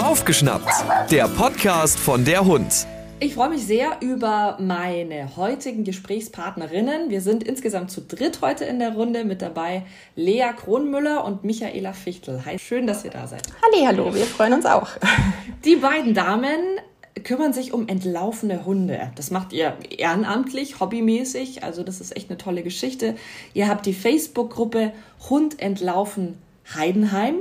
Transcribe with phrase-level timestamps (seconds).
[0.00, 0.70] Aufgeschnappt,
[1.10, 2.86] der Podcast von der Hund.
[3.18, 7.10] Ich freue mich sehr über meine heutigen Gesprächspartnerinnen.
[7.10, 9.82] Wir sind insgesamt zu dritt heute in der Runde mit dabei
[10.14, 12.44] Lea Kronmüller und Michaela Fichtel.
[12.46, 13.42] Hi, schön, dass ihr da seid.
[13.60, 14.90] Halli, hallo, wir freuen uns auch.
[15.64, 16.60] Die beiden Damen
[17.24, 19.10] kümmern sich um entlaufene Hunde.
[19.16, 21.64] Das macht ihr ehrenamtlich, hobbymäßig.
[21.64, 23.16] Also das ist echt eine tolle Geschichte.
[23.52, 24.92] Ihr habt die Facebook-Gruppe
[25.28, 26.38] Hund entlaufen
[26.72, 27.40] Heidenheim.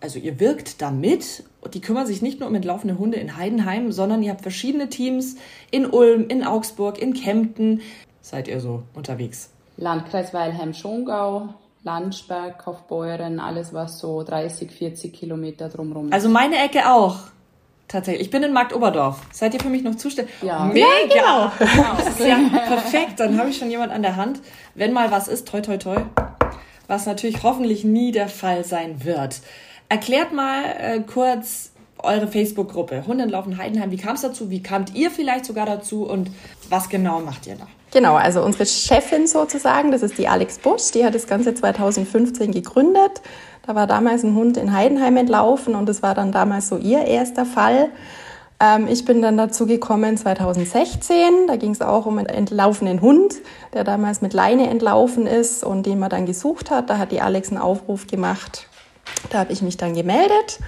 [0.00, 1.44] Also ihr wirkt damit.
[1.74, 5.36] Die kümmern sich nicht nur um entlaufene Hunde in Heidenheim, sondern ihr habt verschiedene Teams
[5.70, 7.82] in Ulm, in Augsburg, in Kempten.
[8.22, 9.50] Seid ihr so unterwegs?
[9.76, 16.12] Landkreis Weilheim-Schongau, Landsberg, Kaufbeuren, alles was so 30, 40 Kilometer drumherum ist.
[16.12, 17.18] Also meine Ecke auch.
[17.88, 18.26] Tatsächlich.
[18.26, 19.20] Ich bin in Marktoberdorf.
[19.32, 20.32] Seid ihr für mich noch zuständig?
[20.42, 20.64] Ja.
[20.66, 20.86] Mega!
[21.08, 21.94] Ja, genau.
[21.96, 23.18] Das ist ja perfekt.
[23.18, 24.40] Dann habe ich schon jemand an der Hand.
[24.76, 25.96] Wenn mal was ist, toi, toi, toi.
[26.86, 29.40] Was natürlich hoffentlich nie der Fall sein wird.
[29.90, 33.90] Erklärt mal äh, kurz eure Facebook-Gruppe Hundenlaufen Heidenheim.
[33.90, 34.48] Wie kam es dazu?
[34.48, 36.04] Wie kamt ihr vielleicht sogar dazu?
[36.04, 36.30] Und
[36.68, 37.66] was genau macht ihr da?
[37.92, 42.52] Genau, also unsere Chefin sozusagen, das ist die Alex Busch, die hat das Ganze 2015
[42.52, 43.20] gegründet.
[43.66, 47.04] Da war damals ein Hund in Heidenheim entlaufen und das war dann damals so ihr
[47.04, 47.88] erster Fall.
[48.60, 51.48] Ähm, ich bin dann dazu gekommen 2016.
[51.48, 53.34] Da ging es auch um einen entlaufenen Hund,
[53.74, 56.90] der damals mit Leine entlaufen ist und den man dann gesucht hat.
[56.90, 58.68] Da hat die Alex einen Aufruf gemacht.
[59.30, 60.58] Da habe ich mich dann gemeldet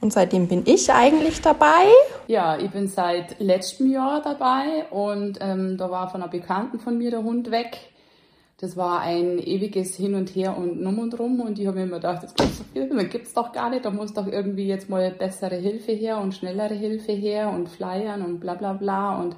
[0.00, 1.86] und seitdem bin ich eigentlich dabei.
[2.26, 6.98] Ja, ich bin seit letztem Jahr dabei und ähm, da war von einer Bekannten von
[6.98, 7.78] mir der Hund weg
[8.58, 11.84] das war ein ewiges Hin und Her und Numm und Rum und ich habe mir
[11.84, 15.10] immer gedacht, das gibt's doch, gibt's doch gar nicht, da muss doch irgendwie jetzt mal
[15.10, 19.36] bessere Hilfe her und schnellere Hilfe her und Flyern und bla bla bla und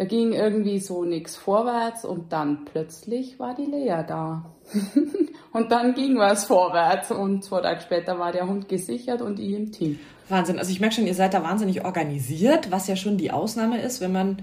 [0.00, 4.46] da ging irgendwie so nichts vorwärts und dann plötzlich war die Lea da.
[5.52, 9.52] und dann ging was vorwärts und zwei Tage später war der Hund gesichert und ich
[9.52, 9.98] im Team.
[10.30, 13.78] Wahnsinn, also ich merke schon, ihr seid da wahnsinnig organisiert, was ja schon die Ausnahme
[13.82, 14.38] ist, wenn man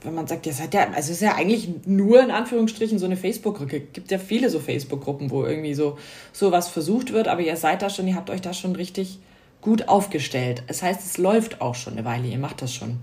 [0.00, 3.04] wenn man sagt, ihr seid ja, also es ist ja eigentlich nur in Anführungsstrichen so
[3.04, 3.80] eine Facebook-Gruppe.
[3.80, 5.98] Gibt ja viele so Facebook-Gruppen, wo irgendwie so
[6.32, 9.18] sowas versucht wird, aber ihr seid da schon, ihr habt euch da schon richtig
[9.60, 10.62] gut aufgestellt.
[10.68, 13.00] Das heißt, es läuft auch schon eine Weile, ihr macht das schon.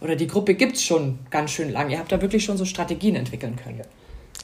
[0.00, 1.90] Oder die Gruppe gibt es schon ganz schön lang.
[1.90, 3.82] Ihr habt da wirklich schon so Strategien entwickeln können.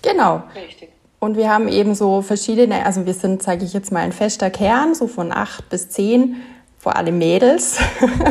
[0.03, 0.43] Genau.
[0.55, 0.91] Richtig.
[1.21, 4.51] Und wir haben eben so verschiedene, also wir sind, sage ich jetzt mal, ein fester
[4.51, 6.37] Kern, so von acht bis zehn,
[6.79, 7.79] vor allem Mädels,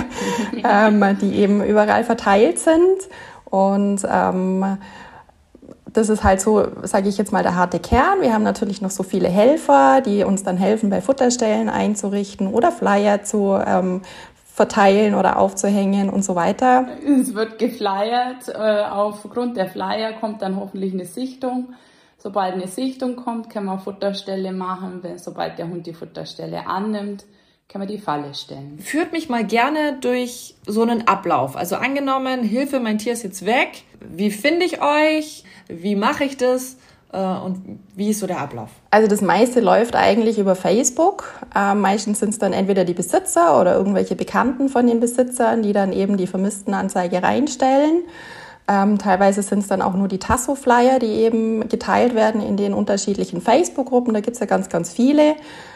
[0.64, 3.10] ähm, die eben überall verteilt sind.
[3.46, 4.78] Und ähm,
[5.92, 8.22] das ist halt so, sage ich jetzt mal, der harte Kern.
[8.22, 12.72] Wir haben natürlich noch so viele Helfer, die uns dann helfen, bei Futterstellen einzurichten oder
[12.72, 14.02] Flyer zu ähm,
[14.54, 16.88] verteilen oder aufzuhängen und so weiter.
[17.20, 18.50] Es wird geflyert.
[18.50, 21.74] Äh, aufgrund der Flyer kommt dann hoffentlich eine Sichtung.
[22.20, 25.02] Sobald eine Sichtung kommt, kann man Futterstelle machen.
[25.18, 27.26] Sobald der Hund die Futterstelle annimmt,
[27.68, 28.78] kann man die Falle stellen.
[28.78, 31.58] Führt mich mal gerne durch so einen Ablauf.
[31.58, 33.84] Also angenommen, Hilfe, mein Tier ist jetzt weg.
[34.00, 35.46] Wie finde ich euch?
[35.68, 36.78] Wie mache ich das?
[37.14, 38.70] Äh, und wie ist so der Ablauf?
[38.92, 41.26] Also das meiste läuft eigentlich über Facebook.
[41.56, 45.74] Äh, meistens sind es dann entweder die Besitzer oder irgendwelche Bekannten von den Besitzern, die
[45.74, 48.04] dann eben die Vermisstenanzeige reinstellen.
[48.68, 52.74] Ähm, teilweise sind es dann auch nur die Tasso-Flyer, die eben geteilt werden in den
[52.74, 54.14] unterschiedlichen Facebook-Gruppen.
[54.14, 55.36] Da gibt es ja ganz, ganz viele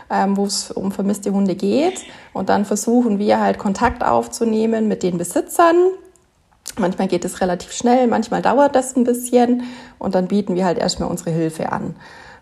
[0.09, 2.05] ähm, wo es um vermisste Hunde geht.
[2.33, 5.75] Und dann versuchen wir halt Kontakt aufzunehmen mit den Besitzern.
[6.77, 9.63] Manchmal geht es relativ schnell, manchmal dauert das ein bisschen
[9.97, 11.95] und dann bieten wir halt erstmal unsere Hilfe an.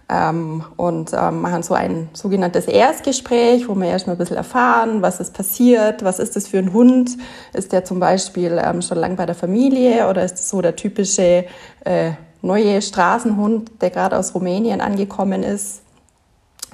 [0.08, 5.20] Ähm, und ähm, machen so ein sogenanntes Erstgespräch, wo wir erstmal ein bisschen erfahren, was
[5.20, 7.18] ist passiert, was ist das für ein Hund,
[7.54, 10.76] ist der zum Beispiel ähm, schon lang bei der Familie oder ist es so der
[10.76, 11.46] typische
[11.86, 12.12] äh,
[12.44, 15.82] neue Straßenhund, der gerade aus Rumänien angekommen ist.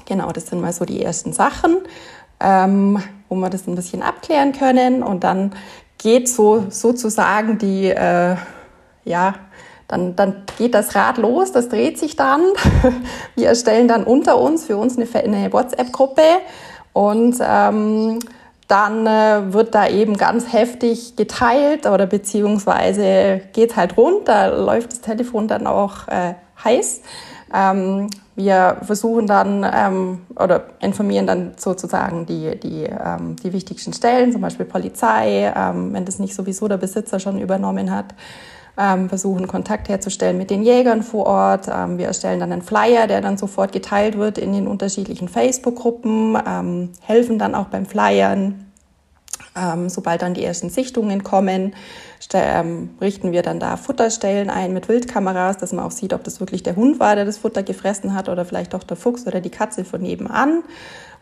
[0.05, 1.77] Genau, das sind mal so die ersten Sachen,
[2.41, 5.03] ähm, wo wir das ein bisschen abklären können.
[5.03, 5.53] Und dann
[6.01, 8.35] geht so sozusagen die, äh,
[9.05, 9.35] ja,
[9.87, 12.41] dann, dann geht das Rad los, das dreht sich dann.
[13.35, 16.23] Wir erstellen dann unter uns für uns eine, eine WhatsApp-Gruppe
[16.93, 18.19] und ähm,
[18.67, 25.01] dann äh, wird da eben ganz heftig geteilt oder beziehungsweise geht halt runter, läuft das
[25.01, 26.33] Telefon dann auch äh,
[26.63, 27.01] heiß.
[27.53, 28.09] Ähm,
[28.41, 34.41] wir versuchen dann ähm, oder informieren dann sozusagen die, die, ähm, die wichtigsten Stellen, zum
[34.41, 38.15] Beispiel Polizei, ähm, wenn das nicht sowieso der Besitzer schon übernommen hat.
[38.77, 41.67] Ähm, versuchen Kontakt herzustellen mit den Jägern vor Ort.
[41.67, 46.37] Ähm, wir erstellen dann einen Flyer, der dann sofort geteilt wird in den unterschiedlichen Facebook-Gruppen,
[46.47, 48.71] ähm, helfen dann auch beim Flyern
[49.55, 51.73] ähm, sobald dann die ersten Sichtungen kommen,
[52.33, 56.39] ähm, richten wir dann da Futterstellen ein mit Wildkameras, dass man auch sieht, ob das
[56.39, 59.41] wirklich der Hund war, der das Futter gefressen hat oder vielleicht auch der Fuchs oder
[59.41, 60.63] die Katze von nebenan.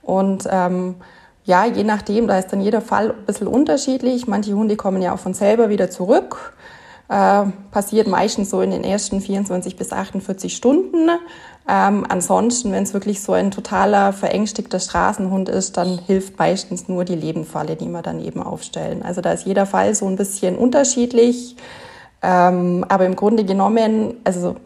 [0.02, 0.96] Und ähm,
[1.46, 4.28] ja, je nachdem, da ist dann jeder Fall ein bisschen unterschiedlich.
[4.28, 6.54] Manche Hunde kommen ja auch von selber wieder zurück.
[7.10, 11.10] Äh, passiert meistens so in den ersten 24 bis 48 Stunden.
[11.68, 17.06] Ähm, ansonsten, wenn es wirklich so ein totaler verängstigter Straßenhund ist, dann hilft meistens nur
[17.06, 19.02] die Lebenfalle, die wir dann eben aufstellen.
[19.02, 21.56] Also da ist jeder Fall so ein bisschen unterschiedlich.
[22.22, 24.58] Ähm, aber im Grunde genommen, also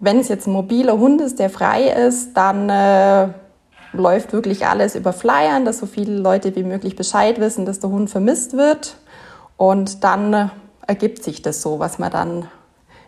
[0.00, 3.28] wenn es jetzt ein mobiler Hund ist, der frei ist, dann äh,
[3.92, 7.90] läuft wirklich alles über Flyern, dass so viele Leute wie möglich Bescheid wissen, dass der
[7.90, 8.96] Hund vermisst wird.
[9.56, 10.50] Und dann
[10.86, 12.48] ergibt sich das so, was man dann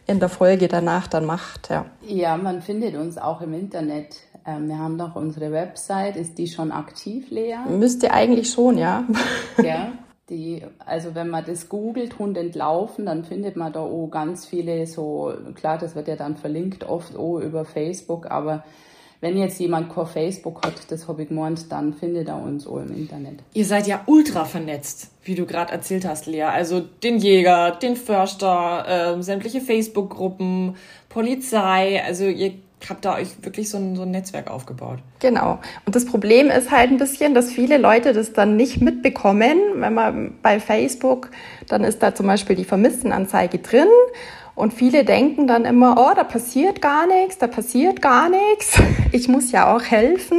[0.07, 1.71] in der Folge danach dann macht.
[1.71, 4.17] Ja, ja man findet uns auch im Internet.
[4.47, 6.17] Ähm, wir haben doch unsere Website.
[6.17, 7.59] Ist die schon aktiv, Lea?
[7.69, 9.05] Müsste eigentlich schon, ja.
[9.63, 9.93] Ja.
[10.31, 14.87] Die, also wenn man das googelt, Hund entlaufen, dann findet man da auch ganz viele
[14.87, 18.63] so, klar, das wird ja dann verlinkt oft auch über Facebook, aber
[19.20, 22.79] wenn jetzt jemand kein Facebook hat, das habe ich gemeint, dann findet er uns auch
[22.79, 23.41] im Internet.
[23.53, 26.43] Ihr seid ja ultra vernetzt, wie du gerade erzählt hast, Lea.
[26.43, 30.76] Also den Jäger, den Förster, äh, sämtliche Facebook-Gruppen,
[31.09, 32.00] Polizei.
[32.05, 32.53] Also ihr
[32.88, 35.00] habt da euch wirklich so ein, so ein Netzwerk aufgebaut.
[35.19, 35.59] Genau.
[35.85, 39.59] Und das Problem ist halt ein bisschen, dass viele Leute das dann nicht mitbekommen.
[39.75, 41.31] Wenn man bei Facebook,
[41.67, 43.88] dann ist da zum Beispiel die Vermisstenanzeige drin
[44.59, 48.81] und viele denken dann immer, oh, da passiert gar nichts, da passiert gar nichts.
[49.11, 50.39] Ich muss ja auch helfen.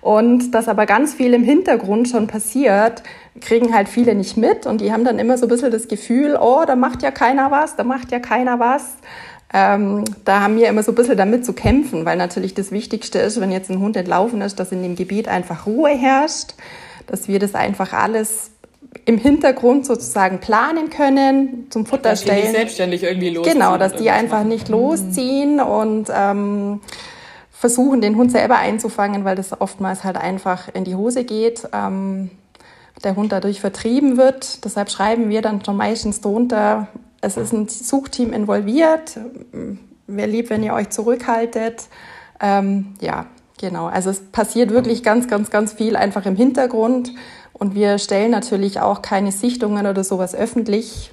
[0.00, 3.02] Und dass aber ganz viel im Hintergrund schon passiert,
[3.42, 4.64] kriegen halt viele nicht mit.
[4.64, 7.50] Und die haben dann immer so ein bisschen das Gefühl, oh, da macht ja keiner
[7.50, 8.96] was, da macht ja keiner was.
[9.52, 13.18] Ähm, da haben wir immer so ein bisschen damit zu kämpfen, weil natürlich das Wichtigste
[13.18, 16.54] ist, wenn jetzt ein Hund entlaufen ist, dass in dem Gebiet einfach Ruhe herrscht,
[17.06, 18.52] dass wir das einfach alles
[19.04, 22.38] im Hintergrund sozusagen planen können, zum Futter dass stellen.
[22.38, 23.54] Die nicht selbstständig irgendwie losziehen.
[23.54, 24.48] Genau, dass die einfach machen.
[24.48, 26.80] nicht losziehen und ähm,
[27.50, 31.68] versuchen, den Hund selber einzufangen, weil das oftmals halt einfach in die Hose geht.
[31.72, 32.30] Ähm,
[33.04, 34.64] der Hund dadurch vertrieben wird.
[34.64, 36.88] Deshalb schreiben wir dann schon meistens drunter,
[37.20, 39.18] es ist ein Suchteam involviert.
[40.06, 41.84] Wäre lieb, wenn ihr euch zurückhaltet.
[42.40, 43.26] Ähm, ja,
[43.60, 43.86] genau.
[43.86, 47.12] Also es passiert wirklich ganz, ganz, ganz viel einfach im Hintergrund.
[47.58, 51.10] Und wir stellen natürlich auch keine Sichtungen oder sowas öffentlich,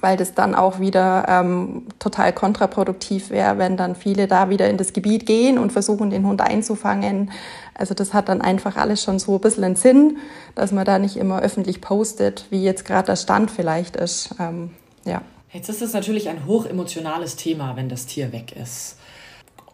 [0.00, 4.76] weil das dann auch wieder ähm, total kontraproduktiv wäre, wenn dann viele da wieder in
[4.76, 7.32] das Gebiet gehen und versuchen, den Hund einzufangen.
[7.74, 10.18] Also das hat dann einfach alles schon so ein bisschen einen Sinn,
[10.54, 14.34] dass man da nicht immer öffentlich postet, wie jetzt gerade der Stand vielleicht ist.
[14.38, 14.70] Ähm,
[15.04, 15.22] ja.
[15.52, 18.96] Jetzt ist es natürlich ein hochemotionales Thema, wenn das Tier weg ist.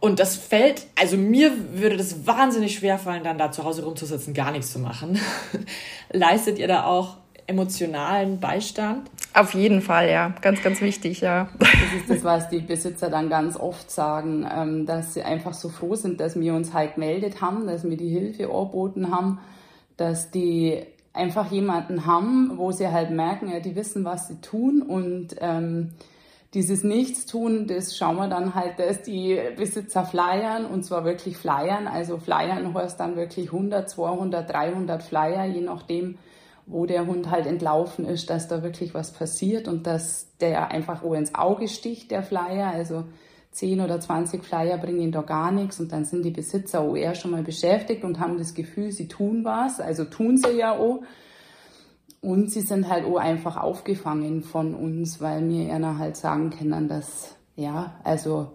[0.01, 4.35] Und das fällt, also mir würde das wahnsinnig schwer fallen, dann da zu Hause rumzusitzen,
[4.35, 5.19] gar nichts zu machen.
[6.13, 7.17] Leistet ihr da auch
[7.47, 9.11] emotionalen Beistand?
[9.33, 10.35] Auf jeden Fall, ja.
[10.41, 11.49] Ganz, ganz wichtig, ja.
[11.59, 15.69] Das ist das, was die Besitzer dann ganz oft sagen, ähm, dass sie einfach so
[15.69, 19.39] froh sind, dass wir uns halt gemeldet haben, dass wir die Hilfe angeboten haben,
[19.97, 20.83] dass die
[21.13, 25.93] einfach jemanden haben, wo sie halt merken, ja, die wissen, was sie tun und ähm,
[26.55, 31.87] dieses Nichtstun, das schauen wir dann halt, dass die Besitzer flyern und zwar wirklich flyern.
[31.87, 36.19] Also flyern heißt dann wirklich 100, 200, 300 Flyer, je nachdem,
[36.67, 41.03] wo der Hund halt entlaufen ist, dass da wirklich was passiert und dass der einfach
[41.03, 42.69] wo ins Auge sticht, der Flyer.
[42.69, 43.05] Also
[43.53, 47.15] 10 oder 20 Flyer bringen da gar nichts und dann sind die Besitzer auch eher
[47.15, 49.81] schon mal beschäftigt und haben das Gefühl, sie tun was.
[49.81, 51.03] Also tun sie ja auch.
[52.27, 56.89] Und sie sind halt auch einfach aufgefangen von uns, weil wir ihnen halt sagen können,
[56.89, 58.51] dass, ja, also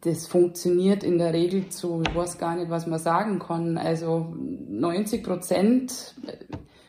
[0.00, 3.78] das funktioniert in der Regel zu, ich weiß gar nicht, was man sagen kann.
[3.78, 6.16] Also 90 Prozent,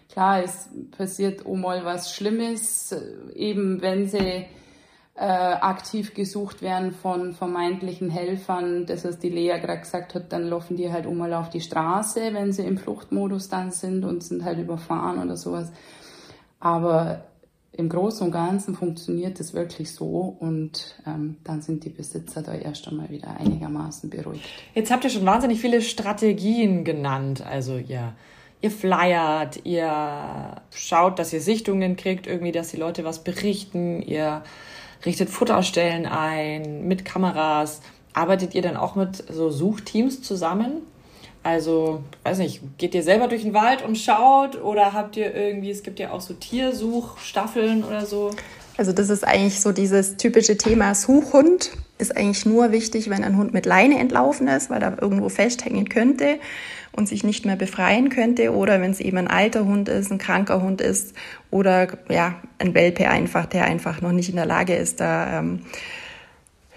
[0.09, 2.95] klar, es passiert auch mal was Schlimmes,
[3.35, 4.47] eben wenn sie
[5.15, 8.85] äh, aktiv gesucht werden von vermeintlichen Helfern.
[8.85, 12.33] Das, was die Lea gerade gesagt hat, dann laufen die halt mal auf die Straße,
[12.33, 15.71] wenn sie im Fluchtmodus dann sind und sind halt überfahren oder sowas.
[16.59, 17.25] Aber
[17.75, 22.53] im Großen und Ganzen funktioniert es wirklich so und ähm, dann sind die Besitzer da
[22.53, 24.47] erst einmal wieder einigermaßen beruhigt.
[24.75, 27.43] Jetzt habt ihr schon wahnsinnig viele Strategien genannt.
[27.45, 28.13] Also ihr,
[28.61, 34.43] ihr flyert, ihr schaut, dass ihr Sichtungen kriegt, irgendwie, dass die Leute was berichten, ihr
[35.05, 37.81] richtet Futterstellen ein mit Kameras.
[38.13, 40.81] Arbeitet ihr dann auch mit so Suchteams zusammen?
[41.43, 45.71] Also, weiß nicht, geht ihr selber durch den Wald und schaut oder habt ihr irgendwie,
[45.71, 48.31] es gibt ja auch so Tiersuchstaffeln oder so?
[48.77, 51.71] Also das ist eigentlich so dieses typische Thema Suchhund.
[51.97, 55.89] Ist eigentlich nur wichtig, wenn ein Hund mit Leine entlaufen ist, weil er irgendwo festhängen
[55.89, 56.39] könnte
[56.91, 58.53] und sich nicht mehr befreien könnte.
[58.53, 61.13] Oder wenn es eben ein alter Hund ist, ein kranker Hund ist
[61.51, 65.61] oder ja, ein Welpe einfach, der einfach noch nicht in der Lage ist, da ähm,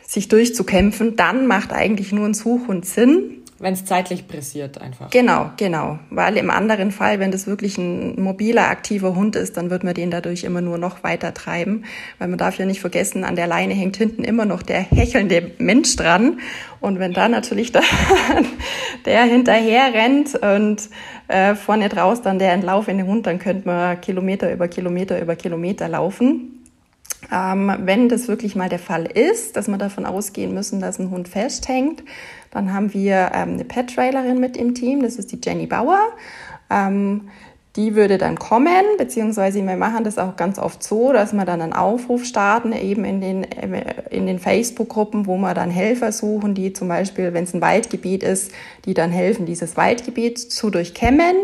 [0.06, 3.42] sich durchzukämpfen, dann macht eigentlich nur ein Suchhund Sinn.
[3.58, 5.08] Wenn es zeitlich pressiert einfach.
[5.10, 5.98] Genau, genau.
[6.10, 9.94] Weil im anderen Fall, wenn das wirklich ein mobiler, aktiver Hund ist, dann wird man
[9.94, 11.84] den dadurch immer nur noch weiter treiben.
[12.18, 15.52] Weil man darf ja nicht vergessen, an der Leine hängt hinten immer noch der hechelnde
[15.58, 16.40] Mensch dran.
[16.80, 17.82] Und wenn da natürlich der,
[19.06, 20.90] der hinterher rennt und
[21.28, 25.88] äh, vorne draus dann der entlaufende Hund, dann könnte man Kilometer über Kilometer über Kilometer
[25.88, 26.55] laufen.
[27.32, 31.10] Ähm, wenn das wirklich mal der Fall ist, dass wir davon ausgehen müssen, dass ein
[31.10, 32.02] Hund festhängt,
[32.50, 36.00] dann haben wir ähm, eine Pet-Trailerin mit im Team, das ist die Jenny Bauer.
[36.70, 37.28] Ähm,
[37.76, 41.60] die würde dann kommen, beziehungsweise wir machen das auch ganz oft so, dass wir dann
[41.60, 43.44] einen Aufruf starten, eben in den,
[44.10, 48.22] in den Facebook-Gruppen, wo wir dann Helfer suchen, die zum Beispiel, wenn es ein Waldgebiet
[48.22, 48.50] ist,
[48.86, 51.36] die dann helfen, dieses Waldgebiet zu durchkämmen.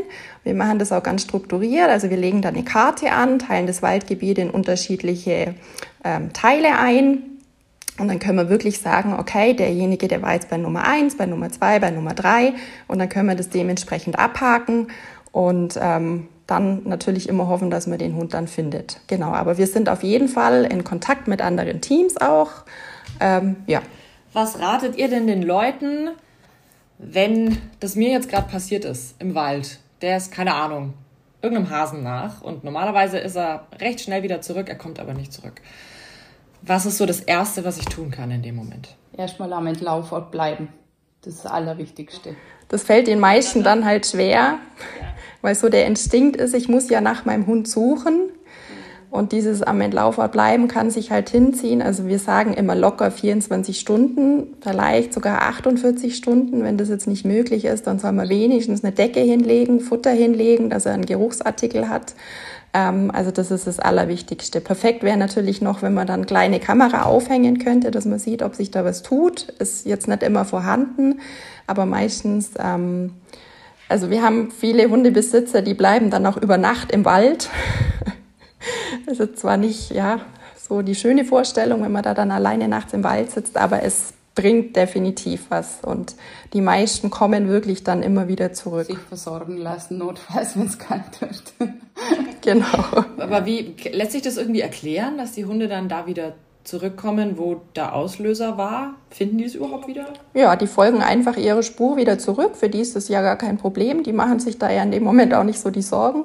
[0.42, 3.82] Wir machen das auch ganz strukturiert, also wir legen dann eine Karte an, teilen das
[3.82, 5.54] Waldgebiet in unterschiedliche
[6.02, 7.24] ähm, Teile ein.
[7.98, 11.26] Und dann können wir wirklich sagen, okay, derjenige, der war jetzt bei Nummer eins, bei
[11.26, 12.54] Nummer zwei, bei Nummer drei,
[12.88, 14.86] und dann können wir das dementsprechend abhaken
[15.32, 19.00] und ähm, dann natürlich immer hoffen, dass man den Hund dann findet.
[19.06, 22.50] Genau, aber wir sind auf jeden Fall in Kontakt mit anderen Teams auch.
[23.20, 23.80] Ähm, ja.
[24.32, 26.10] Was ratet ihr denn den Leuten,
[26.98, 29.78] wenn das mir jetzt gerade passiert ist im Wald?
[30.02, 30.94] Der ist, keine Ahnung,
[31.40, 35.32] irgendeinem Hasen nach und normalerweise ist er recht schnell wieder zurück, er kommt aber nicht
[35.32, 35.60] zurück.
[36.62, 38.96] Was ist so das Erste, was ich tun kann in dem Moment?
[39.16, 40.68] Erstmal am Entlaufort bleiben.
[41.22, 42.34] Das ist das Allerwichtigste.
[42.66, 44.58] Das fällt den meisten dann halt schwer,
[45.40, 48.31] weil so der Instinkt ist, ich muss ja nach meinem Hund suchen.
[49.12, 51.82] Und dieses am Entlaufort bleiben kann sich halt hinziehen.
[51.82, 56.64] Also wir sagen immer locker 24 Stunden, vielleicht sogar 48 Stunden.
[56.64, 60.70] Wenn das jetzt nicht möglich ist, dann soll man wenigstens eine Decke hinlegen, Futter hinlegen,
[60.70, 62.14] dass er einen Geruchsartikel hat.
[62.72, 64.62] Ähm, also das ist das Allerwichtigste.
[64.62, 68.54] Perfekt wäre natürlich noch, wenn man dann kleine Kamera aufhängen könnte, dass man sieht, ob
[68.54, 69.42] sich da was tut.
[69.58, 71.20] Ist jetzt nicht immer vorhanden,
[71.66, 73.10] aber meistens ähm,
[73.90, 77.50] also wir haben viele Hundebesitzer, die bleiben dann auch über Nacht im Wald.
[79.06, 80.20] Das ist zwar nicht ja,
[80.56, 84.14] so die schöne Vorstellung, wenn man da dann alleine nachts im Wald sitzt, aber es
[84.34, 85.78] bringt definitiv was.
[85.82, 86.16] Und
[86.52, 88.86] die meisten kommen wirklich dann immer wieder zurück.
[88.86, 91.42] Sich versorgen lassen, notfalls, wenn es kalt wird.
[92.40, 93.04] genau.
[93.18, 96.34] Aber wie lässt sich das irgendwie erklären, dass die Hunde dann da wieder
[96.64, 98.94] zurückkommen, wo der Auslöser war?
[99.10, 100.06] Finden die es überhaupt wieder?
[100.32, 102.56] Ja, die folgen einfach ihre Spur wieder zurück.
[102.56, 104.04] Für die ist das ja gar kein Problem.
[104.04, 106.24] Die machen sich da ja in dem Moment auch nicht so die Sorgen.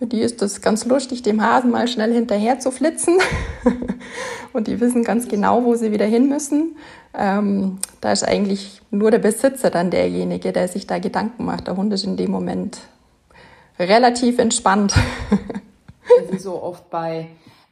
[0.00, 3.18] Für die ist das ganz lustig, dem Hasen mal schnell hinterher zu flitzen.
[4.54, 6.78] Und die wissen ganz genau, wo sie wieder hin müssen.
[7.12, 11.66] Ähm, da ist eigentlich nur der Besitzer dann derjenige, der sich da Gedanken macht.
[11.66, 12.78] Der Hund ist in dem Moment
[13.78, 14.94] relativ entspannt.
[16.18, 17.28] Das ist so oft bei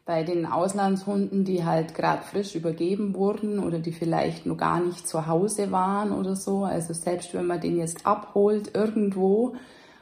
[0.08, 5.06] bei den Auslandshunden, die halt gerade frisch übergeben wurden oder die vielleicht noch gar nicht
[5.06, 6.64] zu Hause waren oder so.
[6.64, 9.56] Also selbst wenn man den jetzt abholt irgendwo,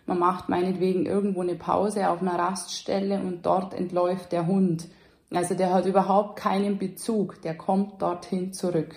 [0.07, 4.89] man macht meinetwegen irgendwo eine Pause auf einer Raststelle und dort entläuft der Hund.
[5.33, 8.95] Also der hat überhaupt keinen Bezug, der kommt dorthin zurück.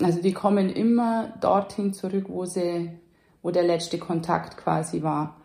[0.00, 2.90] Also die kommen immer dorthin zurück, wo sie,
[3.42, 5.36] wo der letzte Kontakt quasi war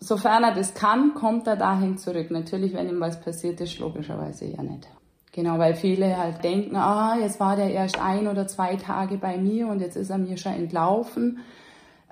[0.00, 2.30] sofern er das kann, kommt er dahin zurück.
[2.30, 4.88] Natürlich, wenn ihm was passiert ist, logischerweise ja nicht.
[5.32, 9.36] Genau, weil viele halt denken, ah, jetzt war der erst ein oder zwei Tage bei
[9.36, 11.40] mir und jetzt ist er mir schon entlaufen.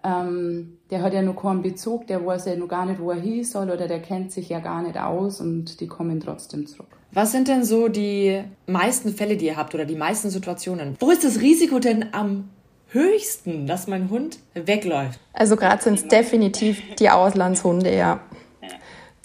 [0.04, 3.20] Ähm, der hat ja noch keinen Bezug, der weiß ja noch gar nicht, wo er
[3.20, 6.88] hin soll oder der kennt sich ja gar nicht aus und die kommen trotzdem zurück.
[7.12, 10.96] Was sind denn so die meisten Fälle, die ihr habt oder die meisten Situationen?
[11.00, 12.50] Wo ist das Risiko denn am
[12.88, 15.20] höchsten, dass mein Hund wegläuft?
[15.32, 18.20] Also gerade sind es definitiv die Auslandshunde, ja.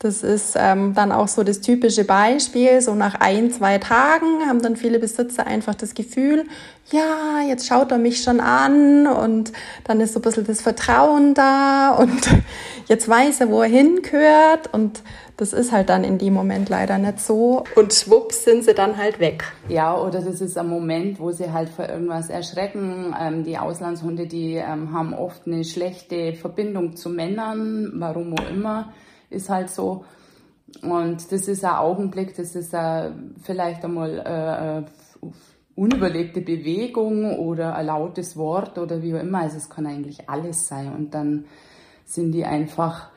[0.01, 2.79] Das ist ähm, dann auch so das typische Beispiel.
[2.79, 6.45] So nach ein, zwei Tagen haben dann viele Besitzer einfach das Gefühl,
[6.89, 9.51] ja, jetzt schaut er mich schon an und
[9.83, 12.29] dann ist so ein bisschen das Vertrauen da und
[12.87, 15.03] jetzt weiß er, wo er hingehört und
[15.35, 17.63] das ist halt dann in dem Moment leider nicht so.
[17.75, 19.43] Und schwupps sind sie dann halt weg.
[19.67, 23.15] Ja, oder das ist ein Moment, wo sie halt vor irgendwas erschrecken.
[23.19, 28.93] Ähm, die Auslandshunde, die ähm, haben oft eine schlechte Verbindung zu Männern, warum auch immer,
[29.29, 30.05] ist halt so.
[30.81, 35.31] Und das ist ein Augenblick, das ist ein, vielleicht einmal äh, äh,
[35.75, 39.39] unüberlegte Bewegung oder ein lautes Wort oder wie auch immer.
[39.39, 40.93] Also es kann eigentlich alles sein.
[40.93, 41.45] Und dann
[42.05, 43.09] sind die einfach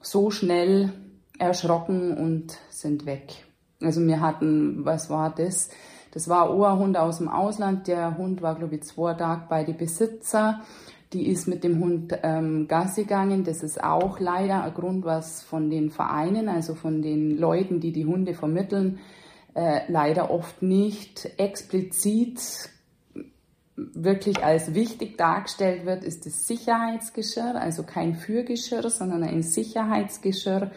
[0.00, 0.92] so schnell
[1.38, 3.44] erschrocken und sind weg.
[3.80, 5.70] Also wir hatten, was war das?
[6.10, 7.86] Das war ein Hund aus dem Ausland.
[7.86, 10.60] Der Hund war, glaube ich, zwei Tage bei den Besitzer.
[11.12, 13.44] Die ist mit dem Hund ähm, Gassi gegangen.
[13.44, 17.92] Das ist auch leider ein Grund, was von den Vereinen, also von den Leuten, die
[17.92, 18.98] die Hunde vermitteln,
[19.54, 22.70] äh, leider oft nicht explizit
[23.76, 30.70] wirklich als wichtig dargestellt wird, ist das Sicherheitsgeschirr, also kein Führgeschirr, sondern ein Sicherheitsgeschirr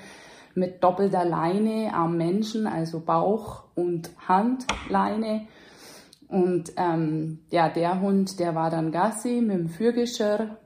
[0.55, 5.47] mit doppelter Leine am Menschen, also Bauch und Handleine.
[6.31, 10.57] Und ähm, ja, der Hund, der war dann Gassi mit dem Führgeschirr,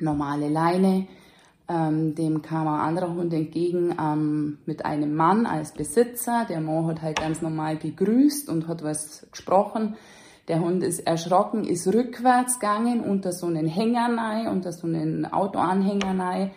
[0.00, 1.06] normale Leine.
[1.68, 6.46] Ähm, dem kam ein anderer Hund entgegen ähm, mit einem Mann als Besitzer.
[6.48, 9.96] Der Mann hat halt ganz normal gegrüßt und hat was gesprochen.
[10.48, 16.50] Der Hund ist erschrocken, ist rückwärts gegangen unter so einen Hänger unter so einen Autoanhänger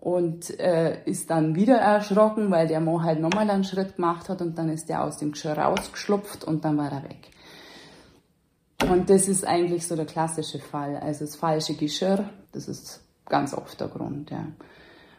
[0.00, 4.40] und äh, ist dann wieder erschrocken, weil der Mo halt nochmal einen Schritt gemacht hat
[4.40, 7.33] und dann ist der aus dem Geschirr rausgeschlupft und dann war er weg.
[8.90, 10.96] Und das ist eigentlich so der klassische Fall.
[10.96, 14.46] Also das falsche Geschirr, das ist ganz oft der Grund, ja.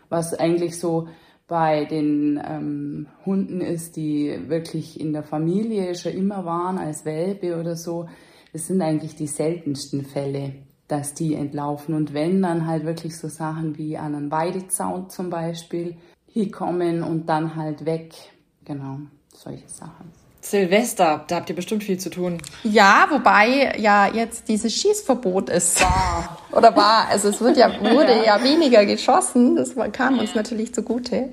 [0.10, 1.08] Was eigentlich so
[1.48, 7.60] bei den ähm, Hunden ist, die wirklich in der Familie schon immer waren, als Welpe
[7.60, 8.08] oder so,
[8.54, 10.54] das sind eigentlich die seltensten Fälle,
[10.88, 11.94] dass die entlaufen.
[11.94, 17.04] Und wenn dann halt wirklich so Sachen wie an einen Weidezaun zum Beispiel hier kommen
[17.04, 18.14] und dann halt weg,
[18.64, 19.00] genau,
[19.34, 20.25] solche Sachen.
[20.46, 22.38] Silvester, da habt ihr bestimmt viel zu tun.
[22.64, 25.82] Ja, wobei ja jetzt dieses Schießverbot ist.
[25.82, 26.38] War.
[26.52, 27.08] Oder war.
[27.10, 29.56] Also es wird ja, wurde ja weniger geschossen.
[29.56, 31.30] Das kam uns natürlich zugute.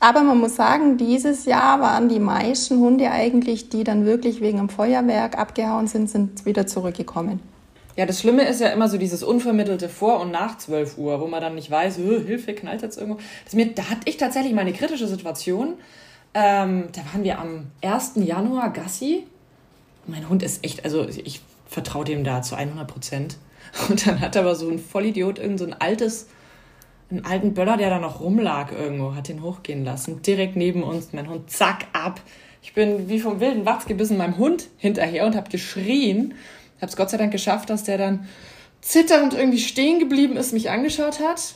[0.00, 4.58] Aber man muss sagen, dieses Jahr waren die meisten Hunde eigentlich, die dann wirklich wegen
[4.58, 7.40] dem Feuerwerk abgehauen sind, sind wieder zurückgekommen.
[7.96, 11.28] Ja, das Schlimme ist ja immer so dieses unvermittelte Vor- und nach 12 Uhr, wo
[11.28, 13.20] man dann nicht weiß, Hilfe, knallt jetzt irgendwo.
[13.44, 15.74] Das mir, da hatte ich tatsächlich mal eine kritische Situation
[16.34, 18.12] ähm, da waren wir am 1.
[18.16, 19.26] Januar Gassi.
[20.06, 23.38] Mein Hund ist echt, also ich vertraue dem da zu 100 Prozent.
[23.88, 26.28] Und dann hat aber so ein Vollidiot irgend so ein altes,
[27.10, 30.22] einen alten Böller, der da noch rumlag irgendwo, hat den hochgehen lassen.
[30.22, 32.20] Direkt neben uns, mein Hund, zack, ab.
[32.62, 36.34] Ich bin wie vom wilden Wachs gebissen meinem Hund hinterher und habe geschrien.
[36.80, 38.26] Habe es Gott sei Dank geschafft, dass der dann
[38.80, 41.54] zitternd irgendwie stehen geblieben ist, mich angeschaut hat.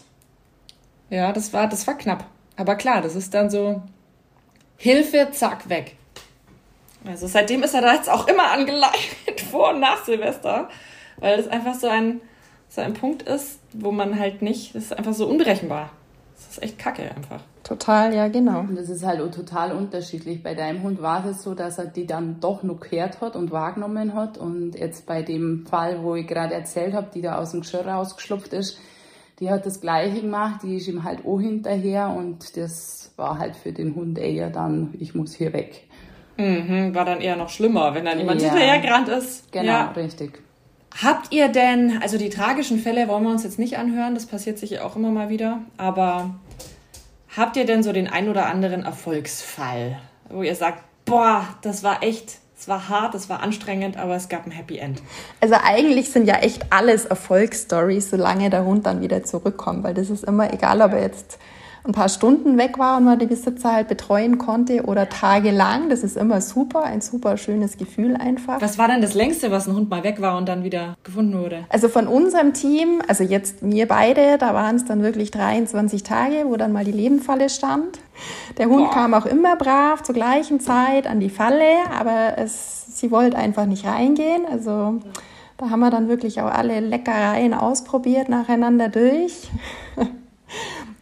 [1.11, 2.27] Ja, das war, das war knapp.
[2.57, 3.83] Aber klar, das ist dann so,
[4.81, 5.97] Hilfe, zack, weg.
[7.05, 10.69] Also seitdem ist er da jetzt auch immer angeleitet, vor und nach Silvester,
[11.19, 12.21] weil das einfach so ein,
[12.69, 15.91] so ein Punkt ist, wo man halt nicht, das ist einfach so unberechenbar.
[16.37, 17.41] Das ist echt kacke einfach.
[17.65, 18.61] Total, ja, genau.
[18.61, 20.45] Und das ist halt auch total unterschiedlich.
[20.45, 23.51] Bei deinem Hund war es so, dass er die dann doch noch gehört hat und
[23.51, 24.39] wahrgenommen hat.
[24.39, 27.87] Und jetzt bei dem Fall, wo ich gerade erzählt habe, die da aus dem Geschirr
[27.87, 28.79] rausgeschlupft ist,
[29.41, 33.57] die hat das Gleiche gemacht, die ist ihm halt auch hinterher und das war halt
[33.57, 35.85] für den Hund eher dann, ich muss hier weg.
[36.37, 38.51] Mhm, war dann eher noch schlimmer, wenn dann jemand ja.
[38.51, 39.51] hinterhergerannt ist.
[39.53, 39.91] Genau, ja.
[39.91, 40.43] richtig.
[41.03, 44.59] Habt ihr denn, also die tragischen Fälle wollen wir uns jetzt nicht anhören, das passiert
[44.59, 46.39] sicher auch immer mal wieder, aber
[47.37, 49.99] habt ihr denn so den ein oder anderen Erfolgsfall,
[50.31, 54.29] wo ihr sagt, boah, das war echt es war hart, es war anstrengend, aber es
[54.29, 55.01] gab ein Happy End.
[55.41, 60.11] Also eigentlich sind ja echt alles Erfolgsstories, solange der Hund dann wieder zurückkommt, weil das
[60.11, 61.39] ist immer egal, ob er jetzt
[61.89, 65.89] ein paar Stunden weg war und man die Besitzer halt betreuen konnte oder tagelang.
[65.89, 68.61] Das ist immer super, ein super schönes Gefühl einfach.
[68.61, 71.39] Was war denn das längste, was ein Hund mal weg war und dann wieder gefunden
[71.39, 71.65] wurde?
[71.71, 76.45] Also von unserem Team, also jetzt wir beide, da waren es dann wirklich 23 Tage,
[76.45, 77.99] wo dann mal die Lebenfalle stand.
[78.59, 78.91] Der Hund Boah.
[78.91, 83.65] kam auch immer brav zur gleichen Zeit an die Falle, aber es, sie wollte einfach
[83.65, 84.43] nicht reingehen.
[84.53, 85.01] Also
[85.57, 89.49] da haben wir dann wirklich auch alle Leckereien ausprobiert, nacheinander durch.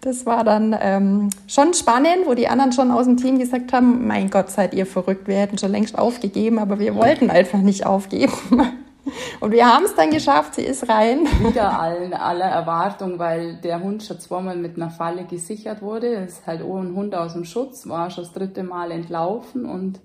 [0.07, 4.07] Das war dann ähm, schon spannend, wo die anderen schon aus dem Team gesagt haben,
[4.07, 7.85] mein Gott, seid ihr verrückt, wir hätten schon längst aufgegeben, aber wir wollten einfach nicht
[7.85, 8.33] aufgeben.
[9.41, 11.27] Und wir haben es dann geschafft, sie ist rein.
[11.43, 16.07] Wieder allen, aller Erwartung, weil der Hund schon zweimal mit einer Falle gesichert wurde.
[16.07, 19.99] Ist halt ein Hund aus dem Schutz, war schon das dritte Mal entlaufen und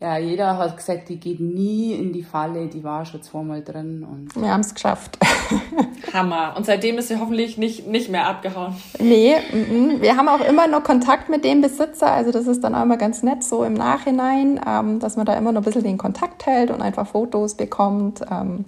[0.00, 4.02] ja, jeder hat gesagt, die geht nie in die Falle, die war schon zweimal drin.
[4.10, 5.18] Und wir haben es geschafft.
[6.14, 6.54] Hammer.
[6.56, 8.74] Und seitdem ist sie hoffentlich nicht, nicht mehr abgehauen.
[8.98, 10.00] Nee, m -m.
[10.00, 12.10] wir haben auch immer noch Kontakt mit dem Besitzer.
[12.10, 15.34] Also das ist dann auch immer ganz nett so im Nachhinein, ähm, dass man da
[15.34, 18.22] immer noch ein bisschen den Kontakt hält und einfach Fotos bekommt.
[18.30, 18.64] Ähm,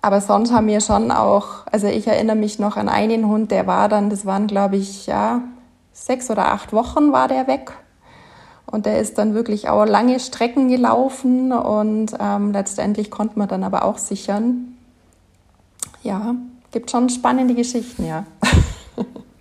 [0.00, 3.66] aber sonst haben wir schon auch, also ich erinnere mich noch an einen Hund, der
[3.66, 5.42] war dann, das waren glaube ich, ja,
[5.92, 7.72] sechs oder acht Wochen war der weg
[8.70, 13.64] und der ist dann wirklich auch lange Strecken gelaufen und ähm, letztendlich konnte man dann
[13.64, 14.76] aber auch sichern.
[16.02, 16.34] Ja,
[16.70, 18.24] gibt schon spannende Geschichten, ja.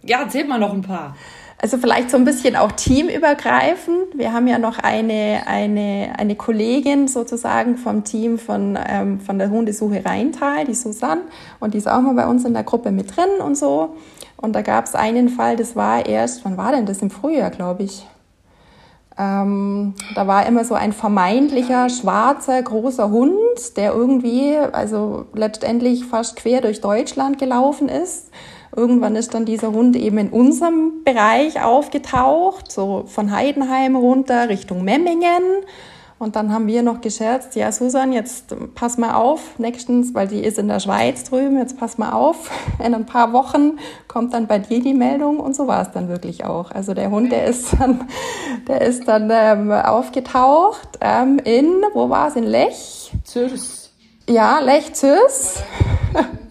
[0.04, 1.16] ja, erzählt mal noch ein paar.
[1.60, 4.16] Also vielleicht so ein bisschen auch teamübergreifend.
[4.16, 9.50] Wir haben ja noch eine, eine, eine Kollegin sozusagen vom Team von, ähm, von der
[9.50, 11.22] Hundesuche Rheintal, die Susanne,
[11.60, 13.96] und die ist auch mal bei uns in der Gruppe mit drin und so.
[14.38, 17.02] Und da gab es einen Fall, das war erst, wann war denn das?
[17.02, 18.06] Im Frühjahr, glaube ich
[19.20, 26.36] Ähm, da war immer so ein vermeintlicher schwarzer großer Hund, der irgendwie, also letztendlich fast
[26.36, 28.30] quer durch Deutschland gelaufen ist.
[28.76, 34.84] Irgendwann ist dann dieser Hund eben in unserem Bereich aufgetaucht, so von Heidenheim runter Richtung
[34.84, 35.42] Memmingen.
[36.20, 40.44] Und dann haben wir noch gescherzt, ja Susan, jetzt pass mal auf, nächstens, weil die
[40.44, 42.50] ist in der Schweiz drüben, jetzt pass mal auf,
[42.84, 43.78] in ein paar Wochen
[44.08, 46.72] kommt dann bei dir die Meldung und so war es dann wirklich auch.
[46.72, 48.08] Also der Hund, der ist dann,
[48.68, 53.12] der ist dann ähm, aufgetaucht ähm, in, wo war es, in Lech?
[53.24, 53.92] Zürs.
[54.28, 55.62] Ja, Lech Zürs.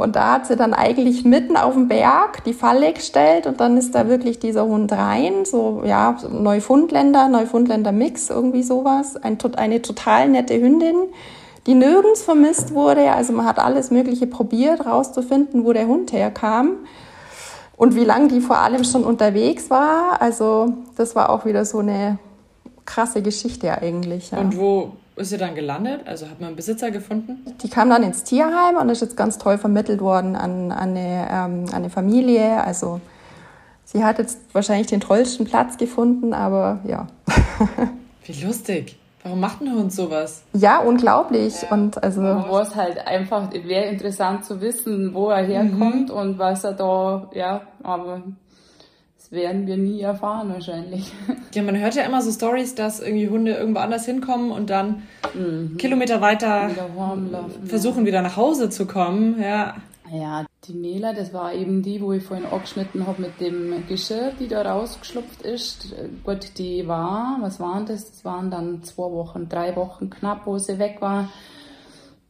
[0.00, 3.76] Und da hat sie dann eigentlich mitten auf dem Berg die Falle gestellt und dann
[3.76, 9.16] ist da wirklich dieser Hund rein, so ja, Neufundländer, Neufundländer Mix, irgendwie sowas.
[9.16, 10.96] Ein, eine total nette Hündin,
[11.66, 13.12] die nirgends vermisst wurde.
[13.12, 16.76] Also man hat alles Mögliche probiert, rauszufinden, wo der Hund herkam
[17.76, 20.20] und wie lange die vor allem schon unterwegs war.
[20.20, 22.18] Also das war auch wieder so eine
[22.84, 24.30] krasse Geschichte eigentlich.
[24.30, 24.38] Ja.
[24.38, 26.02] Und wo ist sie dann gelandet?
[26.06, 27.44] Also hat man einen Besitzer gefunden?
[27.62, 31.28] Die kam dann ins Tierheim und ist jetzt ganz toll vermittelt worden an, an, eine,
[31.30, 32.64] ähm, an eine Familie.
[32.64, 33.00] Also
[33.84, 37.06] sie hat jetzt wahrscheinlich den tollsten Platz gefunden, aber ja.
[38.24, 38.96] Wie lustig.
[39.22, 40.42] Warum macht ein Hund sowas?
[40.54, 41.62] Ja, unglaublich.
[41.62, 41.72] Ja.
[41.72, 46.14] Und also war es halt einfach, wäre interessant zu wissen, wo er herkommt mhm.
[46.14, 48.22] und was er da, ja, aber
[49.30, 51.12] werden wir nie erfahren wahrscheinlich.
[51.52, 55.02] Ja, man hört ja immer so Stories, dass irgendwie Hunde irgendwo anders hinkommen und dann
[55.34, 55.76] mhm.
[55.78, 56.70] Kilometer weiter
[57.64, 59.42] versuchen wieder nach Hause zu kommen.
[59.42, 59.74] Ja.
[60.12, 64.32] Ja, die Nela, das war eben die, wo ich vorhin angeschnitten habe mit dem Geschirr,
[64.38, 65.92] die da rausgeschlupft ist.
[66.22, 68.10] Gut, die war, was waren das?
[68.10, 71.30] Das waren dann zwei Wochen, drei Wochen knapp, wo sie weg war.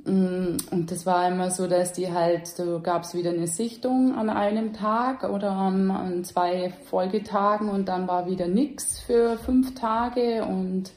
[0.04, 4.14] Mm, und das war immer so, dass die halt, so gab es wieder eine Sichtung
[4.14, 10.44] an einem Tag oder an zwei Folgetagen und dann war wieder nichts für fünf Tage
[10.44, 10.92] und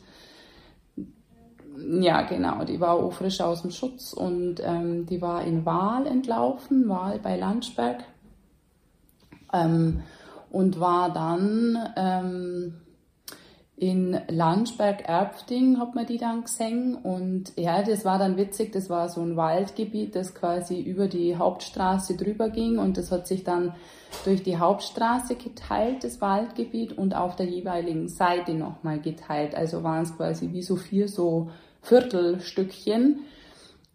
[1.76, 6.06] ja, genau, die war auch frisch aus dem Schutz und ähm, die war in Wahl
[6.06, 8.04] entlaufen, Wahl bei Landsberg.
[9.52, 10.04] Ähm,
[10.50, 12.76] und war dann ähm,
[13.76, 16.96] in Landsberg-Erpfting hat man die dann gesehen.
[16.96, 21.36] Und ja, das war dann witzig, das war so ein Waldgebiet, das quasi über die
[21.38, 22.78] Hauptstraße drüber ging.
[22.78, 23.74] Und das hat sich dann
[24.26, 29.56] durch die Hauptstraße geteilt, das Waldgebiet und auf der jeweiligen Seite nochmal geteilt.
[29.56, 31.50] Also waren es quasi wie so vier so
[31.82, 33.22] Viertelstückchen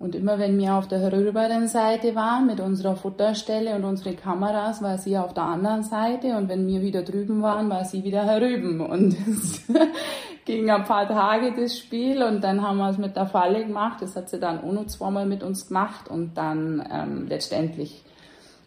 [0.01, 4.81] und immer wenn wir auf der herüberen Seite waren mit unserer Futterstelle und unsere Kameras,
[4.81, 8.25] war sie auf der anderen Seite und wenn wir wieder drüben waren, war sie wieder
[8.25, 8.81] herüben.
[8.81, 9.63] Und es
[10.45, 14.01] ging ein paar Tage das Spiel und dann haben wir es mit der Falle gemacht.
[14.01, 18.05] Das hat sie dann auch noch zweimal mit uns gemacht und dann ähm, letztendlich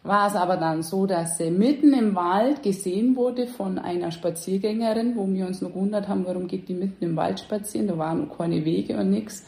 [0.04, 5.16] war es aber dann so, dass sie mitten im Wald gesehen wurde von einer Spaziergängerin,
[5.16, 8.28] wo wir uns noch gewundert haben, warum geht die mitten im Wald spazieren, da waren
[8.28, 9.46] noch keine Wege und nichts.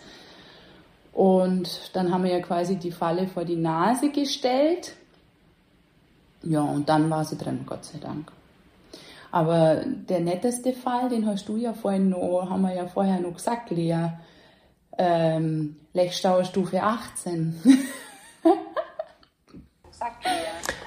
[1.13, 4.93] Und dann haben wir ja quasi die Falle vor die Nase gestellt.
[6.41, 8.32] Ja, und dann war sie drin, Gott sei Dank.
[9.32, 13.34] Aber der netteste Fall, den hast du ja vorhin noch, haben wir ja vorher noch
[13.34, 14.10] gesagt, Lea.
[14.97, 17.62] Ähm, Lechstauer Stufe 18.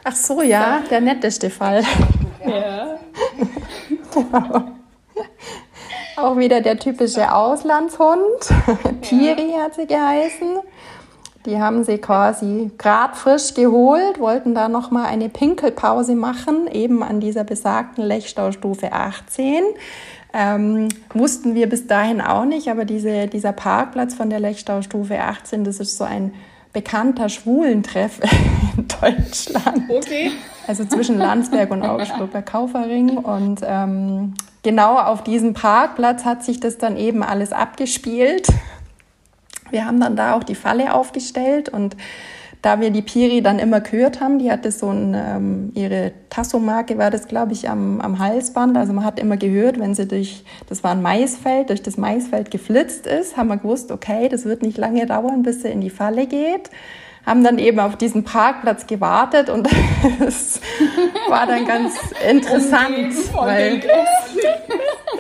[0.04, 1.82] Ach so, ja, der netteste Fall.
[2.44, 2.98] Ja.
[6.26, 8.50] Auch wieder der typische Auslandshund.
[9.00, 10.58] Piri hat sie geheißen.
[11.46, 17.20] Die haben sie quasi gerade frisch geholt, wollten da nochmal eine Pinkelpause machen, eben an
[17.20, 19.62] dieser besagten Lechstaustufe 18.
[20.34, 25.62] Ähm, wussten wir bis dahin auch nicht, aber diese, dieser Parkplatz von der Lechstaustufe 18,
[25.62, 26.34] das ist so ein
[26.72, 28.18] bekannter Schwulentreff
[28.76, 29.88] in Deutschland.
[29.88, 30.32] Okay.
[30.66, 33.18] Also zwischen Landsberg und Augsburger Kaufering.
[33.18, 38.48] Und ähm, genau auf diesem Parkplatz hat sich das dann eben alles abgespielt.
[39.70, 41.96] Wir haben dann da auch die Falle aufgestellt und
[42.62, 46.98] da wir die Piri dann immer gehört haben, die hatte so ein, ähm, ihre Tasso-Marke
[46.98, 48.76] war das, glaube ich, am, am Halsband.
[48.76, 52.50] Also man hat immer gehört, wenn sie durch, das war ein Maisfeld, durch das Maisfeld
[52.50, 55.90] geflitzt ist, haben wir gewusst, okay, das wird nicht lange dauern, bis sie in die
[55.90, 56.70] Falle geht
[57.26, 59.68] haben dann eben auf diesen Parkplatz gewartet und
[60.26, 60.60] es
[61.28, 61.94] war dann ganz
[62.28, 63.82] interessant, weil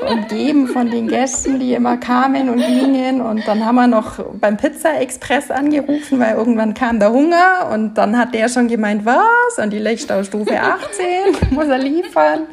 [0.08, 4.56] umgeben von den Gästen, die immer kamen und gingen und dann haben wir noch beim
[4.56, 9.58] Pizza Express angerufen, weil irgendwann kam der Hunger und dann hat der schon gemeint, was?
[9.60, 12.46] Und die Lechstaustufe 18 muss er liefern.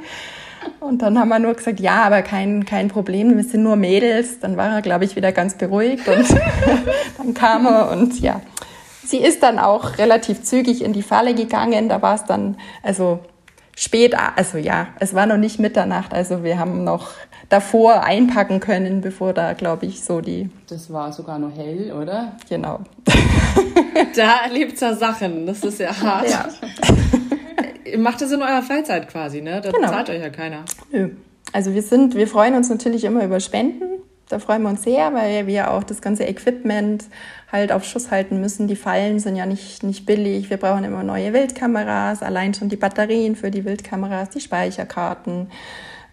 [0.79, 4.39] Und dann haben wir nur gesagt, ja, aber kein, kein Problem, wir sind nur Mädels.
[4.39, 6.25] Dann war er, glaube ich, wieder ganz beruhigt und
[7.17, 8.41] dann kam er und ja,
[9.05, 11.89] sie ist dann auch relativ zügig in die Falle gegangen.
[11.89, 13.19] Da war es dann, also
[13.75, 17.11] spät, also ja, es war noch nicht Mitternacht, also wir haben noch
[17.49, 20.49] davor einpacken können, bevor da, glaube ich, so die.
[20.67, 22.33] Das war sogar noch hell, oder?
[22.49, 22.79] Genau.
[24.15, 26.29] da erlebt ihr Sachen, das ist ja hart.
[26.29, 26.49] Ja.
[27.85, 29.61] Ihr macht das in eurer Freizeit quasi, ne?
[29.61, 29.89] Da genau.
[29.89, 30.63] zahlt euch ja keiner.
[30.91, 31.09] Nö.
[31.51, 33.92] Also wir sind, wir freuen uns natürlich immer über Spenden.
[34.33, 37.05] Da freuen wir uns sehr, weil wir auch das ganze Equipment
[37.51, 38.67] halt auf Schuss halten müssen.
[38.67, 40.49] Die Fallen sind ja nicht, nicht billig.
[40.49, 45.51] Wir brauchen immer neue Wildkameras, allein schon die Batterien für die Wildkameras, die Speicherkarten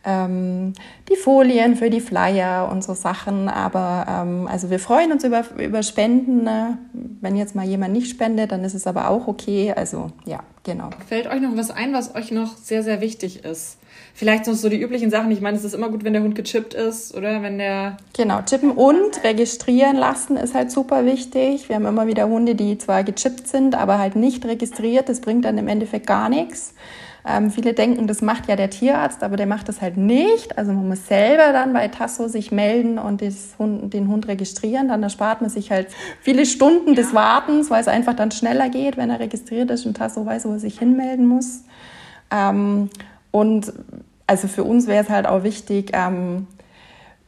[0.04, 0.72] ähm,
[1.08, 3.48] die Folien für die Flyer und so Sachen.
[3.48, 6.44] Aber ähm, also wir freuen uns über, über Spenden.
[6.44, 6.78] Ne?
[6.92, 9.72] Wenn jetzt mal jemand nicht spendet, dann ist es aber auch okay.
[9.76, 10.90] Also ja, genau.
[11.06, 13.78] Fällt euch noch was ein, was euch noch sehr, sehr wichtig ist?
[14.14, 15.30] Vielleicht noch so die üblichen Sachen.
[15.30, 17.96] Ich meine, es ist immer gut, wenn der Hund gechippt ist oder wenn der.
[18.16, 21.68] Genau, chippen und registrieren lassen ist halt super wichtig.
[21.68, 25.08] Wir haben immer wieder Hunde, die zwar gechippt sind, aber halt nicht registriert.
[25.08, 26.74] Das bringt dann im Endeffekt gar nichts.
[27.26, 30.56] Ähm, viele denken, das macht ja der Tierarzt, aber der macht das halt nicht.
[30.56, 33.22] Also man muss selber dann bei Tasso sich melden und
[33.58, 34.88] Hund, den Hund registrieren.
[34.88, 35.88] Dann erspart man sich halt
[36.20, 36.94] viele Stunden ja.
[36.94, 40.46] des Wartens, weil es einfach dann schneller geht, wenn er registriert ist und Tasso weiß,
[40.46, 41.64] wo er sich hinmelden muss.
[42.30, 42.88] Ähm,
[43.30, 43.72] und
[44.26, 46.46] also für uns wäre es halt auch wichtig, ähm,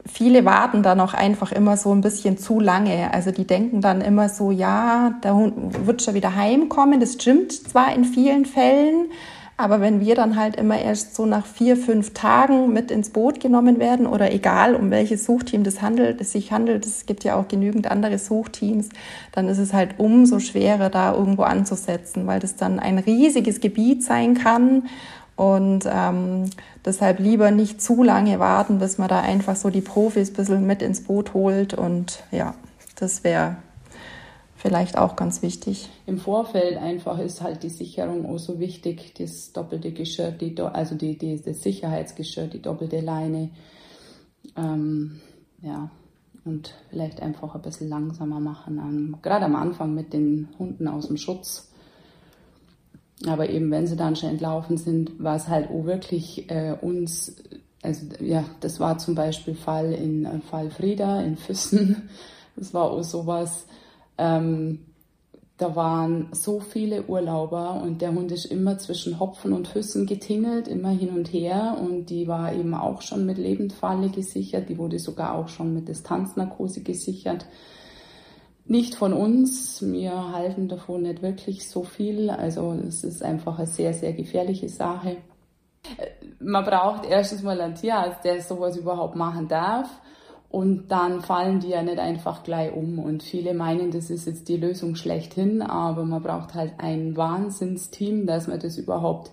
[0.05, 3.13] viele warten dann auch einfach immer so ein bisschen zu lange.
[3.13, 6.99] Also die denken dann immer so, ja, der Hund wird schon wieder heimkommen.
[6.99, 9.11] Das stimmt zwar in vielen Fällen,
[9.55, 13.39] aber wenn wir dann halt immer erst so nach vier, fünf Tagen mit ins Boot
[13.39, 17.35] genommen werden oder egal, um welches Suchteam das handelt, es sich handelt, es gibt ja
[17.35, 18.89] auch genügend andere Suchteams,
[19.31, 24.03] dann ist es halt umso schwerer, da irgendwo anzusetzen, weil das dann ein riesiges Gebiet
[24.03, 24.87] sein kann.
[25.35, 26.49] Und ähm,
[26.85, 30.67] deshalb lieber nicht zu lange warten, bis man da einfach so die Profis ein bisschen
[30.67, 31.73] mit ins Boot holt.
[31.73, 32.53] Und ja,
[32.95, 33.55] das wäre
[34.63, 35.89] vielleicht auch ganz wichtig.
[36.05, 40.95] Im Vorfeld einfach ist halt die Sicherung auch so wichtig, das doppelte Geschirr, die, also
[40.95, 43.49] die, die, das Sicherheitsgeschirr, die doppelte Leine.
[44.55, 45.19] Ähm,
[45.61, 45.91] ja,
[46.45, 51.07] und vielleicht einfach ein bisschen langsamer machen, um, gerade am Anfang mit den Hunden aus
[51.07, 51.69] dem Schutz.
[53.27, 57.35] Aber eben, wenn sie dann schon entlaufen sind, war es halt auch wirklich äh, uns,
[57.81, 62.09] also ja, das war zum Beispiel Fall in äh, Fall Frieda in Füssen.
[62.55, 63.65] Das war auch sowas,
[64.17, 64.79] ähm,
[65.57, 70.67] da waren so viele Urlauber und der Hund ist immer zwischen Hopfen und Füssen getingelt,
[70.67, 74.97] immer hin und her und die war eben auch schon mit Lebendfalle gesichert, die wurde
[74.97, 77.45] sogar auch schon mit Distanznarkose gesichert.
[78.65, 83.67] Nicht von uns, wir halten davon nicht wirklich so viel, also es ist einfach eine
[83.67, 85.17] sehr, sehr gefährliche Sache.
[85.97, 86.07] Äh,
[86.39, 89.89] man braucht erstens mal einen Tierarzt, der sowas überhaupt machen darf.
[90.53, 92.99] Und dann fallen die ja nicht einfach gleich um.
[92.99, 98.27] Und viele meinen, das ist jetzt die Lösung schlechthin, aber man braucht halt ein Wahnsinnsteam,
[98.27, 99.31] dass man das überhaupt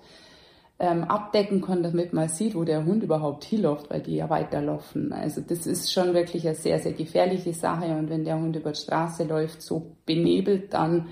[0.79, 5.13] ähm, abdecken kann, damit man sieht, wo der Hund überhaupt hinläuft, weil die ja weiterlaufen.
[5.13, 7.95] Also das ist schon wirklich eine sehr, sehr gefährliche Sache.
[7.95, 11.09] Und wenn der Hund über die Straße läuft, so benebelt, dann,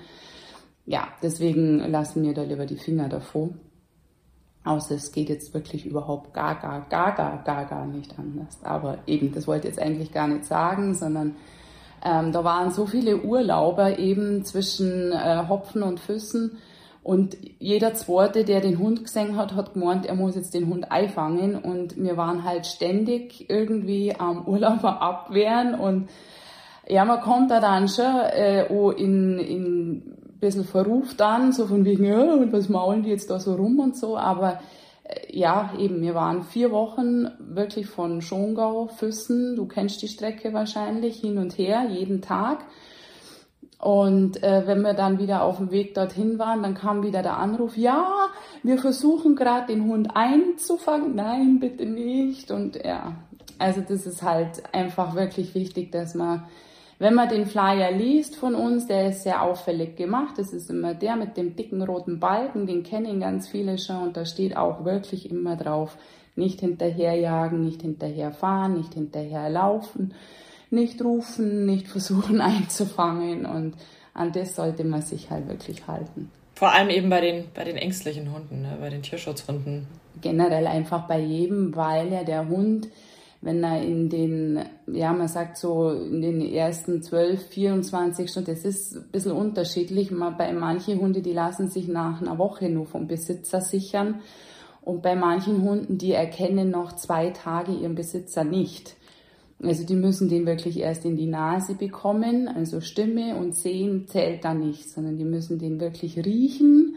[0.87, 3.49] ja, deswegen lassen wir da lieber die Finger davor.
[4.63, 8.59] Außer es geht jetzt wirklich überhaupt gar, gar, gar, gar, gar, gar nicht anders.
[8.63, 11.35] Aber eben, das wollte ich jetzt eigentlich gar nicht sagen, sondern
[12.03, 16.57] ähm, da waren so viele Urlauber eben zwischen äh, Hopfen und Füssen.
[17.03, 20.91] Und jeder Zweite, der den Hund gesehen hat, hat gemeint, er muss jetzt den Hund
[20.91, 21.55] einfangen.
[21.55, 25.73] Und wir waren halt ständig irgendwie am Urlauber abwehren.
[25.73, 26.09] Und
[26.87, 32.05] ja, man kommt da dann schon äh, in, in bisschen verruft an, so von wegen,
[32.05, 34.59] ja, und was maulen die jetzt da so rum und so, aber
[35.03, 40.53] äh, ja, eben, wir waren vier Wochen wirklich von Schongau, Füssen, du kennst die Strecke
[40.53, 42.65] wahrscheinlich, hin und her, jeden Tag.
[43.79, 47.37] Und äh, wenn wir dann wieder auf dem Weg dorthin waren, dann kam wieder der
[47.37, 48.27] Anruf, ja,
[48.61, 51.15] wir versuchen gerade den Hund einzufangen.
[51.15, 52.51] Nein, bitte nicht.
[52.51, 53.13] Und ja,
[53.57, 56.43] also das ist halt einfach wirklich wichtig, dass man
[56.99, 60.35] wenn man den Flyer liest von uns, der ist sehr auffällig gemacht.
[60.37, 64.17] Das ist immer der mit dem dicken roten Balken, den kennen ganz viele schon und
[64.17, 65.97] da steht auch wirklich immer drauf,
[66.35, 70.13] nicht hinterherjagen, nicht hinterherfahren, nicht hinterherlaufen,
[70.69, 73.75] nicht rufen, nicht versuchen einzufangen und
[74.13, 76.29] an das sollte man sich halt wirklich halten.
[76.55, 78.77] Vor allem eben bei den, bei den ängstlichen Hunden, ne?
[78.81, 79.87] bei den Tierschutzhunden.
[80.21, 82.89] Generell einfach bei jedem, weil ja der Hund
[83.41, 88.65] wenn er in den, ja, man sagt so, in den ersten 12, 24 Stunden, das
[88.65, 90.11] ist ein bisschen unterschiedlich.
[90.37, 94.21] Bei manchen Hunden, die lassen sich nach einer Woche nur vom Besitzer sichern.
[94.81, 98.97] Und bei manchen Hunden, die erkennen noch zwei Tage ihren Besitzer nicht.
[99.61, 104.45] Also die müssen den wirklich erst in die Nase bekommen, also Stimme und Sehen zählt
[104.45, 106.95] da nicht, sondern die müssen den wirklich riechen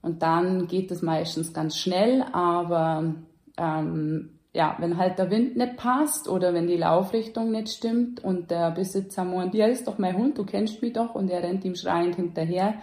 [0.00, 3.14] Und dann geht es meistens ganz schnell, aber
[3.58, 8.50] ähm, ja, wenn halt der Wind nicht passt oder wenn die Laufrichtung nicht stimmt und
[8.50, 11.64] der Besitzer meint, ja, ist doch mein Hund, du kennst mich doch und er rennt
[11.64, 12.74] ihm schreiend hinterher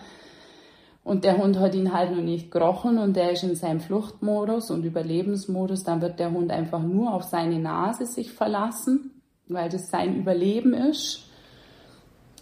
[1.04, 4.72] und der Hund hat ihn halt noch nicht gerochen und der ist in seinem Fluchtmodus
[4.72, 9.90] und Überlebensmodus, dann wird der Hund einfach nur auf seine Nase sich verlassen, weil das
[9.90, 11.26] sein Überleben ist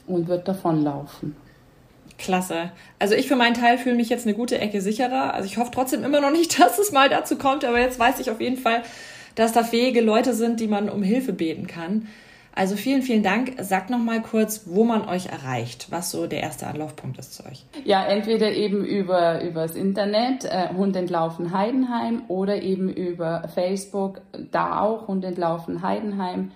[0.07, 1.35] und wird davonlaufen.
[2.17, 2.71] Klasse.
[2.97, 5.33] Also ich für meinen Teil fühle mich jetzt eine gute Ecke sicherer.
[5.33, 8.19] Also ich hoffe trotzdem immer noch nicht, dass es mal dazu kommt, aber jetzt weiß
[8.19, 8.83] ich auf jeden Fall,
[9.37, 12.09] dass da fähige Leute sind, die man um Hilfe beten kann.
[12.55, 13.53] Also vielen, vielen Dank.
[13.61, 17.45] Sagt noch mal kurz, wo man euch erreicht, was so der erste Anlaufpunkt ist zu
[17.45, 17.63] euch.
[17.85, 24.21] Ja, entweder eben über übers Internet äh, Hund entlaufen Heidenheim oder eben über Facebook,
[24.51, 26.49] da auch Hund entlaufen Heidenheim.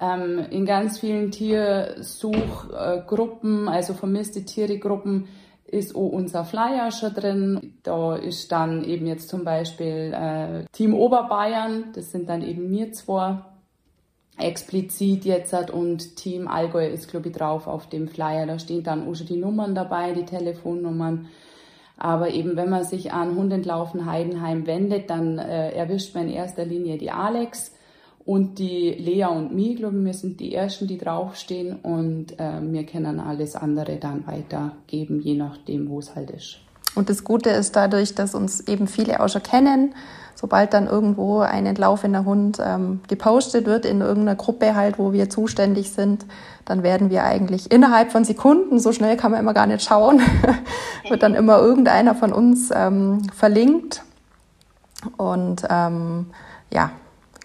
[0.00, 5.28] Ähm, in ganz vielen Tiersuchgruppen, also vermisste Tiere-Gruppen,
[5.70, 7.74] ist auch unser Flyer schon drin.
[7.82, 12.92] Da ist dann eben jetzt zum Beispiel äh, Team Oberbayern, das sind dann eben mir
[12.92, 13.38] zwei
[14.38, 18.46] explizit jetzt hat und Team Allgäu ist glaube ich drauf auf dem Flyer.
[18.46, 21.28] Da stehen dann auch schon die Nummern dabei, die Telefonnummern.
[21.96, 26.64] Aber eben wenn man sich an Hundentlaufen Heidenheim wendet, dann äh, erwischt man in erster
[26.64, 27.74] Linie die Alex
[28.28, 32.60] und die Lea und mich, glaube ich, wir sind die Ersten, die draufstehen und äh,
[32.60, 36.58] wir können alles andere dann weitergeben, je nachdem, wo es halt ist.
[36.94, 39.94] Und das Gute ist dadurch, dass uns eben viele auch schon kennen,
[40.34, 45.30] sobald dann irgendwo ein entlaufener Hund ähm, gepostet wird in irgendeiner Gruppe halt, wo wir
[45.30, 46.26] zuständig sind,
[46.66, 50.20] dann werden wir eigentlich innerhalb von Sekunden, so schnell kann man immer gar nicht schauen,
[51.08, 54.02] wird dann immer irgendeiner von uns ähm, verlinkt.
[55.16, 56.26] Und ähm,
[56.70, 56.90] ja,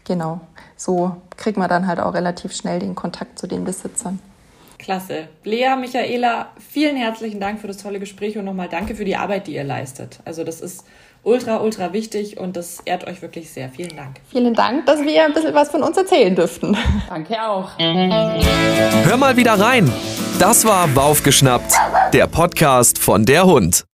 [0.03, 0.41] genau
[0.83, 4.19] so kriegt man dann halt auch relativ schnell den Kontakt zu den Besitzern.
[4.79, 5.29] Klasse.
[5.45, 9.47] Lea, Michaela, vielen herzlichen Dank für das tolle Gespräch und nochmal danke für die Arbeit,
[9.47, 10.19] die ihr leistet.
[10.25, 10.83] Also das ist
[11.23, 13.69] ultra, ultra wichtig und das ehrt euch wirklich sehr.
[13.69, 14.17] Vielen Dank.
[14.29, 16.75] Vielen Dank, dass wir ein bisschen was von uns erzählen dürften.
[17.09, 17.71] Danke auch.
[17.77, 19.89] Hör mal wieder rein.
[20.37, 21.73] Das war Baufgeschnappt,
[22.11, 23.85] der Podcast von der Hund.